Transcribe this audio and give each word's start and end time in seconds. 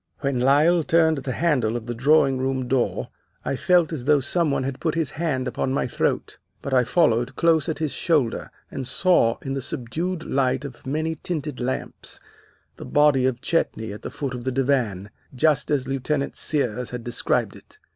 When 0.21 0.39
Lyle 0.39 0.81
turned 0.81 1.19
the 1.19 1.31
handle 1.31 1.77
of 1.77 1.85
the 1.85 1.93
drawing 1.93 2.39
room 2.39 2.67
door, 2.67 3.09
I 3.45 3.55
felt 3.55 3.93
as 3.93 4.05
though 4.05 4.19
some 4.19 4.49
one 4.49 4.63
had 4.63 4.79
put 4.79 4.95
his 4.95 5.11
hand 5.11 5.47
upon 5.47 5.73
my 5.75 5.85
throat. 5.85 6.39
But 6.63 6.73
I 6.73 6.83
followed 6.85 7.35
close 7.35 7.69
at 7.69 7.77
his 7.77 7.91
shoulder, 7.93 8.49
and 8.71 8.87
saw, 8.87 9.37
in 9.43 9.53
the 9.53 9.61
subdued 9.61 10.23
light 10.23 10.65
of 10.65 10.87
many 10.87 11.13
tinted 11.21 11.59
lamps, 11.59 12.19
the 12.77 12.83
body 12.85 13.27
of 13.27 13.41
Chetney 13.41 13.93
at 13.93 14.01
the 14.01 14.09
foot 14.09 14.33
of 14.33 14.43
the 14.43 14.51
divan, 14.51 15.11
just 15.35 15.69
as 15.69 15.87
Lieutenant 15.87 16.35
Sears 16.35 16.89
had 16.89 17.03
described 17.03 17.55
it. 17.55 17.77